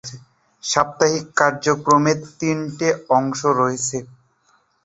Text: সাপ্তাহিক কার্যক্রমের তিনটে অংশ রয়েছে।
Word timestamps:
সাপ্তাহিক 0.63 1.25
কার্যক্রমের 1.39 2.17
তিনটে 2.39 2.87
অংশ 3.17 3.39
রয়েছে। 3.59 3.97